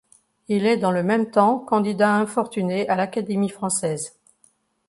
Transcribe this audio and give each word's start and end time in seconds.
Il 0.47 0.65
est 0.65 0.77
dans 0.77 0.89
le 0.89 1.03
même 1.03 1.29
temps 1.29 1.59
candidat 1.59 2.15
infortuné 2.15 2.89
à 2.89 2.95
l'Académie 2.95 3.49
française. 3.49 4.17